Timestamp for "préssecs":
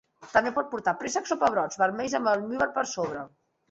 1.03-1.35